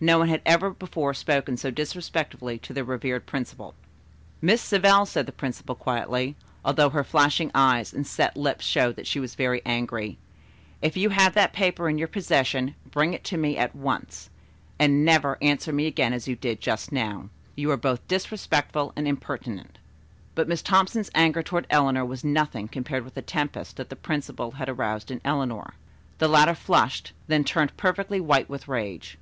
[0.00, 3.74] No one had ever before spoken so disrespectfully to their revered principal.
[4.42, 9.06] "Miss Savell," said the principal quietly, although her flashing eyes and set lips showed that
[9.06, 10.18] she was very angry,
[10.80, 14.28] "if you have that paper in your possession, bring it to me at once,
[14.78, 17.28] and never answer me again as you did just now.
[17.54, 19.78] You are both disrespectful and impertinent."
[20.34, 24.52] But Miss Thompson's anger toward Eleanor was nothing compared with the tempest that the principal
[24.52, 25.74] had aroused in Eleanor.
[26.18, 29.18] The latter flushed, then turned perfectly white with rage.